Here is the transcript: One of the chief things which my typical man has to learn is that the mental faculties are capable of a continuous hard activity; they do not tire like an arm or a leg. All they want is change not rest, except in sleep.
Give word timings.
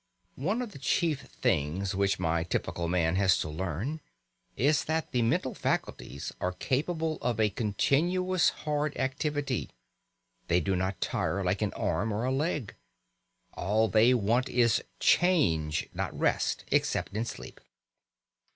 One 0.39 0.63
of 0.63 0.71
the 0.71 0.79
chief 0.79 1.27
things 1.43 1.93
which 1.93 2.17
my 2.17 2.43
typical 2.43 2.87
man 2.87 3.17
has 3.17 3.37
to 3.37 3.49
learn 3.49 4.01
is 4.57 4.85
that 4.85 5.11
the 5.11 5.21
mental 5.21 5.53
faculties 5.53 6.33
are 6.41 6.53
capable 6.53 7.19
of 7.21 7.39
a 7.39 7.51
continuous 7.51 8.49
hard 8.65 8.97
activity; 8.97 9.69
they 10.47 10.59
do 10.59 10.75
not 10.75 11.01
tire 11.01 11.43
like 11.43 11.61
an 11.61 11.73
arm 11.73 12.11
or 12.11 12.23
a 12.25 12.31
leg. 12.31 12.73
All 13.53 13.87
they 13.87 14.15
want 14.15 14.49
is 14.49 14.83
change 14.99 15.87
not 15.93 16.17
rest, 16.17 16.63
except 16.71 17.13
in 17.15 17.23
sleep. 17.23 17.59